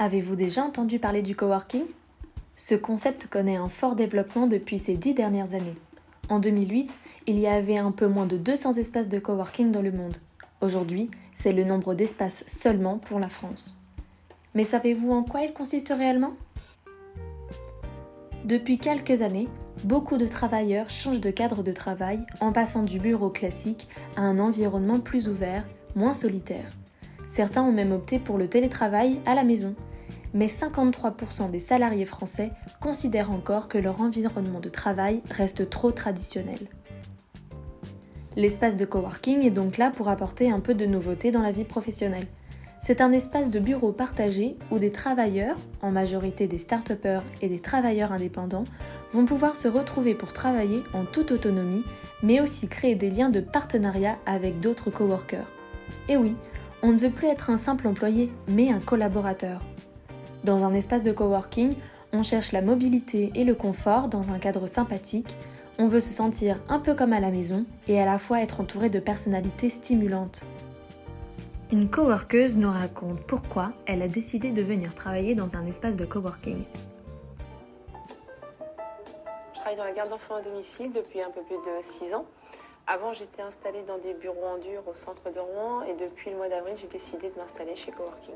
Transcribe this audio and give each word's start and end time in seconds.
Avez-vous 0.00 0.34
déjà 0.34 0.62
entendu 0.62 0.98
parler 0.98 1.20
du 1.20 1.36
coworking? 1.36 1.84
Ce 2.56 2.74
concept 2.74 3.26
connaît 3.26 3.56
un 3.56 3.68
fort 3.68 3.94
développement 3.94 4.46
depuis 4.46 4.78
ces 4.78 4.96
dix 4.96 5.12
dernières 5.12 5.52
années. 5.52 5.76
En 6.30 6.38
2008, 6.38 6.96
il 7.26 7.38
y 7.38 7.46
avait 7.46 7.76
un 7.76 7.90
peu 7.90 8.06
moins 8.06 8.24
de 8.24 8.38
200 8.38 8.78
espaces 8.78 9.10
de 9.10 9.18
coworking 9.18 9.70
dans 9.70 9.82
le 9.82 9.92
monde. 9.92 10.16
Aujourd'hui, 10.62 11.10
c'est 11.34 11.52
le 11.52 11.64
nombre 11.64 11.92
d'espaces 11.92 12.44
seulement 12.46 12.96
pour 12.96 13.20
la 13.20 13.28
France. 13.28 13.76
Mais 14.54 14.64
savez-vous 14.64 15.12
en 15.12 15.22
quoi 15.22 15.42
il 15.42 15.52
consiste 15.52 15.92
réellement? 15.94 16.32
Depuis 18.46 18.78
quelques 18.78 19.20
années, 19.20 19.48
beaucoup 19.84 20.16
de 20.16 20.26
travailleurs 20.26 20.88
changent 20.88 21.20
de 21.20 21.30
cadre 21.30 21.62
de 21.62 21.72
travail 21.72 22.20
en 22.40 22.52
passant 22.52 22.84
du 22.84 23.00
bureau 23.00 23.28
classique 23.28 23.86
à 24.16 24.22
un 24.22 24.38
environnement 24.38 24.98
plus 24.98 25.28
ouvert, 25.28 25.66
moins 25.94 26.14
solitaire. 26.14 26.70
Certains 27.26 27.62
ont 27.62 27.72
même 27.72 27.92
opté 27.92 28.18
pour 28.18 28.38
le 28.38 28.48
télétravail 28.48 29.20
à 29.26 29.34
la 29.34 29.44
maison, 29.44 29.74
mais 30.34 30.46
53% 30.46 31.50
des 31.50 31.58
salariés 31.58 32.04
français 32.04 32.52
considèrent 32.80 33.30
encore 33.30 33.68
que 33.68 33.78
leur 33.78 34.00
environnement 34.00 34.60
de 34.60 34.68
travail 34.68 35.22
reste 35.30 35.70
trop 35.70 35.92
traditionnel. 35.92 36.58
L'espace 38.36 38.76
de 38.76 38.84
coworking 38.84 39.44
est 39.44 39.50
donc 39.50 39.76
là 39.76 39.90
pour 39.90 40.08
apporter 40.08 40.50
un 40.50 40.60
peu 40.60 40.74
de 40.74 40.86
nouveauté 40.86 41.30
dans 41.30 41.42
la 41.42 41.52
vie 41.52 41.64
professionnelle. 41.64 42.26
C'est 42.82 43.02
un 43.02 43.12
espace 43.12 43.50
de 43.50 43.58
bureau 43.58 43.92
partagé 43.92 44.56
où 44.70 44.78
des 44.78 44.90
travailleurs, 44.90 45.58
en 45.82 45.90
majorité 45.90 46.46
des 46.46 46.56
start 46.56 46.92
et 47.42 47.48
des 47.48 47.60
travailleurs 47.60 48.12
indépendants, 48.12 48.64
vont 49.12 49.26
pouvoir 49.26 49.56
se 49.56 49.68
retrouver 49.68 50.14
pour 50.14 50.32
travailler 50.32 50.82
en 50.94 51.04
toute 51.04 51.30
autonomie, 51.30 51.84
mais 52.22 52.40
aussi 52.40 52.68
créer 52.68 52.94
des 52.94 53.10
liens 53.10 53.28
de 53.28 53.40
partenariat 53.40 54.16
avec 54.24 54.60
d'autres 54.60 54.90
coworkers. 54.90 55.46
Et 56.08 56.16
oui, 56.16 56.36
on 56.82 56.92
ne 56.92 56.98
veut 56.98 57.10
plus 57.10 57.28
être 57.28 57.50
un 57.50 57.58
simple 57.58 57.86
employé, 57.86 58.32
mais 58.48 58.70
un 58.70 58.80
collaborateur. 58.80 59.60
Dans 60.44 60.64
un 60.64 60.72
espace 60.72 61.02
de 61.02 61.12
coworking, 61.12 61.74
on 62.12 62.22
cherche 62.22 62.52
la 62.52 62.62
mobilité 62.62 63.30
et 63.34 63.44
le 63.44 63.54
confort 63.54 64.08
dans 64.08 64.30
un 64.30 64.38
cadre 64.38 64.66
sympathique. 64.66 65.36
On 65.78 65.86
veut 65.86 66.00
se 66.00 66.10
sentir 66.10 66.58
un 66.68 66.78
peu 66.78 66.94
comme 66.94 67.12
à 67.12 67.20
la 67.20 67.30
maison 67.30 67.66
et 67.88 68.00
à 68.00 68.06
la 68.06 68.18
fois 68.18 68.40
être 68.40 68.60
entouré 68.60 68.88
de 68.88 69.00
personnalités 69.00 69.68
stimulantes. 69.68 70.44
Une 71.70 71.90
coworkeuse 71.90 72.56
nous 72.56 72.70
raconte 72.70 73.20
pourquoi 73.26 73.72
elle 73.86 74.02
a 74.02 74.08
décidé 74.08 74.50
de 74.50 74.62
venir 74.62 74.94
travailler 74.94 75.34
dans 75.34 75.56
un 75.56 75.66
espace 75.66 75.96
de 75.96 76.06
coworking. 76.06 76.64
Je 79.52 79.58
travaille 79.60 79.76
dans 79.76 79.84
la 79.84 79.92
garde 79.92 80.08
d'enfants 80.08 80.36
à 80.36 80.42
domicile 80.42 80.90
depuis 80.92 81.20
un 81.20 81.30
peu 81.30 81.42
plus 81.42 81.56
de 81.56 81.82
6 81.82 82.14
ans. 82.14 82.24
Avant, 82.86 83.12
j'étais 83.12 83.42
installée 83.42 83.82
dans 83.86 83.98
des 83.98 84.14
bureaux 84.14 84.46
en 84.54 84.58
dur 84.58 84.82
au 84.90 84.94
centre 84.94 85.30
de 85.30 85.38
Rouen 85.38 85.82
et 85.82 85.94
depuis 85.94 86.30
le 86.30 86.38
mois 86.38 86.48
d'avril, 86.48 86.74
j'ai 86.80 86.88
décidé 86.88 87.28
de 87.28 87.38
m'installer 87.38 87.76
chez 87.76 87.92
Coworking. 87.92 88.34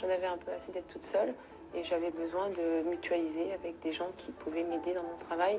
J'en 0.00 0.08
avais 0.08 0.26
un 0.26 0.36
peu 0.36 0.52
assez 0.52 0.70
d'être 0.70 0.86
toute 0.86 1.02
seule 1.02 1.34
et 1.74 1.82
j'avais 1.82 2.10
besoin 2.10 2.50
de 2.50 2.88
mutualiser 2.88 3.52
avec 3.52 3.80
des 3.80 3.92
gens 3.92 4.10
qui 4.16 4.30
pouvaient 4.30 4.62
m'aider 4.62 4.94
dans 4.94 5.02
mon 5.02 5.18
travail. 5.18 5.58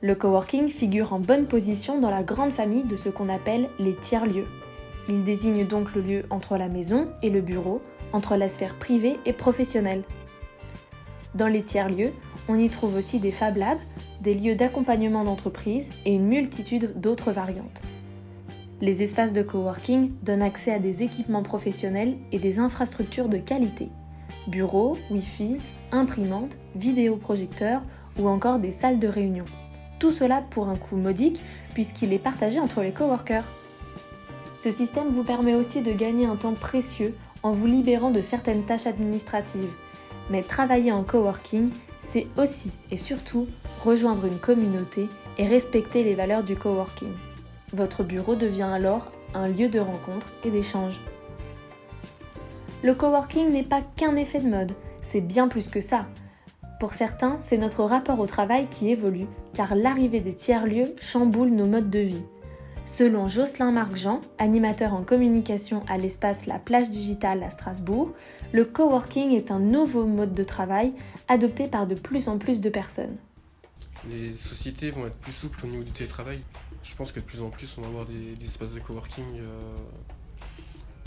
Le 0.00 0.14
coworking 0.16 0.68
figure 0.68 1.12
en 1.12 1.20
bonne 1.20 1.46
position 1.46 2.00
dans 2.00 2.10
la 2.10 2.24
grande 2.24 2.50
famille 2.50 2.82
de 2.82 2.96
ce 2.96 3.08
qu'on 3.08 3.28
appelle 3.28 3.70
les 3.78 3.94
tiers-lieux. 3.94 4.48
Il 5.08 5.22
désigne 5.22 5.64
donc 5.64 5.94
le 5.94 6.00
lieu 6.00 6.22
entre 6.30 6.56
la 6.56 6.68
maison 6.68 7.08
et 7.22 7.30
le 7.30 7.40
bureau, 7.40 7.80
entre 8.12 8.34
la 8.34 8.48
sphère 8.48 8.76
privée 8.78 9.20
et 9.24 9.32
professionnelle. 9.32 10.02
Dans 11.36 11.48
les 11.48 11.62
tiers-lieux, 11.62 12.12
on 12.48 12.58
y 12.58 12.68
trouve 12.68 12.96
aussi 12.96 13.20
des 13.20 13.32
Fab 13.32 13.56
Labs, 13.56 13.78
des 14.20 14.34
lieux 14.34 14.56
d'accompagnement 14.56 15.22
d'entreprise 15.22 15.90
et 16.04 16.14
une 16.14 16.26
multitude 16.26 17.00
d'autres 17.00 17.30
variantes. 17.30 17.82
Les 18.82 19.00
espaces 19.00 19.32
de 19.32 19.42
coworking 19.42 20.10
donnent 20.24 20.42
accès 20.42 20.72
à 20.72 20.80
des 20.80 21.04
équipements 21.04 21.44
professionnels 21.44 22.16
et 22.32 22.40
des 22.40 22.58
infrastructures 22.58 23.28
de 23.28 23.38
qualité. 23.38 23.90
Bureaux, 24.48 24.98
Wi-Fi, 25.08 25.58
imprimantes, 25.92 26.56
vidéoprojecteurs 26.74 27.82
ou 28.18 28.26
encore 28.26 28.58
des 28.58 28.72
salles 28.72 28.98
de 28.98 29.06
réunion. 29.06 29.44
Tout 30.00 30.10
cela 30.10 30.42
pour 30.50 30.66
un 30.66 30.74
coût 30.74 30.96
modique 30.96 31.40
puisqu'il 31.74 32.12
est 32.12 32.18
partagé 32.18 32.58
entre 32.58 32.82
les 32.82 32.90
coworkers. 32.90 33.44
Ce 34.58 34.72
système 34.72 35.10
vous 35.10 35.22
permet 35.22 35.54
aussi 35.54 35.82
de 35.82 35.92
gagner 35.92 36.26
un 36.26 36.34
temps 36.34 36.54
précieux 36.54 37.14
en 37.44 37.52
vous 37.52 37.68
libérant 37.68 38.10
de 38.10 38.20
certaines 38.20 38.64
tâches 38.64 38.88
administratives. 38.88 39.70
Mais 40.28 40.42
travailler 40.42 40.90
en 40.90 41.04
coworking, 41.04 41.70
c'est 42.00 42.26
aussi 42.36 42.72
et 42.90 42.96
surtout 42.96 43.46
rejoindre 43.84 44.24
une 44.24 44.40
communauté 44.40 45.08
et 45.38 45.46
respecter 45.46 46.02
les 46.02 46.16
valeurs 46.16 46.42
du 46.42 46.56
coworking. 46.56 47.12
Votre 47.72 48.02
bureau 48.02 48.36
devient 48.36 48.68
alors 48.70 49.10
un 49.34 49.48
lieu 49.48 49.68
de 49.68 49.78
rencontre 49.78 50.32
et 50.44 50.50
d'échange. 50.50 51.00
Le 52.82 52.94
coworking 52.94 53.50
n'est 53.50 53.62
pas 53.62 53.80
qu'un 53.96 54.16
effet 54.16 54.40
de 54.40 54.48
mode, 54.48 54.72
c'est 55.00 55.20
bien 55.20 55.48
plus 55.48 55.68
que 55.68 55.80
ça. 55.80 56.06
Pour 56.80 56.94
certains, 56.94 57.38
c'est 57.40 57.58
notre 57.58 57.84
rapport 57.84 58.18
au 58.18 58.26
travail 58.26 58.66
qui 58.68 58.90
évolue, 58.90 59.26
car 59.54 59.74
l'arrivée 59.74 60.20
des 60.20 60.34
tiers-lieux 60.34 60.94
chamboule 61.00 61.50
nos 61.50 61.66
modes 61.66 61.90
de 61.90 62.00
vie. 62.00 62.24
Selon 62.84 63.28
Jocelyn 63.28 63.70
Marc-Jean, 63.70 64.20
animateur 64.38 64.92
en 64.92 65.02
communication 65.02 65.84
à 65.88 65.96
l'espace 65.96 66.46
La 66.46 66.58
Plage 66.58 66.90
Digitale 66.90 67.42
à 67.44 67.50
Strasbourg, 67.50 68.10
le 68.52 68.64
coworking 68.64 69.30
est 69.30 69.52
un 69.52 69.60
nouveau 69.60 70.04
mode 70.04 70.34
de 70.34 70.42
travail 70.42 70.92
adopté 71.28 71.68
par 71.68 71.86
de 71.86 71.94
plus 71.94 72.28
en 72.28 72.38
plus 72.38 72.60
de 72.60 72.68
personnes. 72.68 73.16
Les 74.10 74.34
sociétés 74.34 74.90
vont 74.90 75.06
être 75.06 75.14
plus 75.14 75.32
souples 75.32 75.64
au 75.64 75.68
niveau 75.68 75.84
du 75.84 75.92
télétravail 75.92 76.40
je 76.82 76.94
pense 76.94 77.12
que 77.12 77.20
de 77.20 77.24
plus 77.24 77.42
en 77.42 77.50
plus, 77.50 77.76
on 77.78 77.82
va 77.82 77.88
avoir 77.88 78.06
des, 78.06 78.44
espaces 78.44 78.72
de 78.72 78.80
coworking 78.80 79.24
euh, 79.38 79.76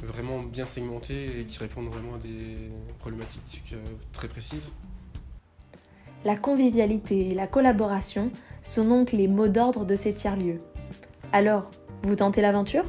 vraiment 0.03 0.41
bien 0.41 0.65
segmentés 0.65 1.39
et 1.39 1.45
qui 1.45 1.59
répondent 1.59 1.87
vraiment 1.87 2.15
à 2.15 2.17
des 2.17 2.71
problématiques 2.99 3.73
euh, 3.73 3.77
très 4.13 4.27
précises. 4.27 4.71
La 6.23 6.35
convivialité 6.35 7.29
et 7.29 7.35
la 7.35 7.47
collaboration 7.47 8.31
sont 8.63 8.85
donc 8.85 9.11
les 9.11 9.27
mots 9.27 9.47
d'ordre 9.47 9.85
de 9.85 9.95
ces 9.95 10.13
tiers-lieux. 10.13 10.61
Alors, 11.31 11.69
vous 12.03 12.15
tentez 12.15 12.41
l'aventure? 12.41 12.85